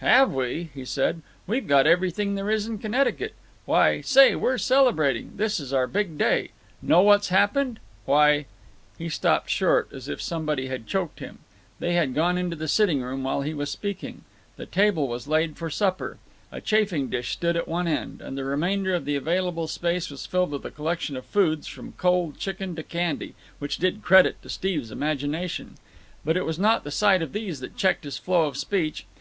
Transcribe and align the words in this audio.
"Have 0.00 0.34
we?" 0.34 0.70
he 0.74 0.84
said. 0.84 1.22
"We've 1.46 1.68
got 1.68 1.86
everything 1.86 2.34
there 2.34 2.50
is 2.50 2.66
in 2.66 2.78
Connecticut! 2.78 3.32
Why, 3.64 4.00
say, 4.00 4.34
we're 4.34 4.58
celebrating. 4.58 5.36
This 5.36 5.60
is 5.60 5.72
our 5.72 5.86
big 5.86 6.18
day. 6.18 6.50
Know 6.82 7.02
what's 7.02 7.28
happened? 7.28 7.78
Why—" 8.04 8.46
He 8.98 9.08
stopped 9.08 9.50
short, 9.50 9.88
as 9.92 10.08
if 10.08 10.20
somebody 10.20 10.66
had 10.66 10.88
choked 10.88 11.20
him. 11.20 11.38
They 11.78 11.94
had 11.94 12.12
gone 12.12 12.36
into 12.36 12.56
the 12.56 12.66
sitting 12.66 13.02
room 13.02 13.22
while 13.22 13.42
he 13.42 13.54
was 13.54 13.70
speaking. 13.70 14.24
The 14.56 14.66
table 14.66 15.06
was 15.06 15.28
laid 15.28 15.56
for 15.56 15.70
supper. 15.70 16.18
A 16.50 16.60
chafing 16.60 17.08
dish 17.08 17.30
stood 17.30 17.56
at 17.56 17.68
one 17.68 17.86
end, 17.86 18.20
and 18.20 18.36
the 18.36 18.44
remainder 18.44 18.96
of 18.96 19.04
the 19.04 19.14
available 19.14 19.68
space 19.68 20.10
was 20.10 20.26
filled 20.26 20.50
with 20.50 20.64
a 20.66 20.72
collection 20.72 21.16
of 21.16 21.24
foods, 21.24 21.68
from 21.68 21.92
cold 21.92 22.36
chicken 22.36 22.74
to 22.74 22.82
candy, 22.82 23.36
which 23.60 23.78
did 23.78 24.02
credit 24.02 24.42
to 24.42 24.48
Steve's 24.48 24.90
imagination. 24.90 25.76
But 26.24 26.36
it 26.36 26.44
was 26.44 26.58
not 26.58 26.82
the 26.82 26.90
sight 26.90 27.22
of 27.22 27.32
these 27.32 27.60
that 27.60 27.76
checked 27.76 28.02
his 28.02 28.18
flow 28.18 28.46
of 28.48 28.56
speech. 28.56 29.06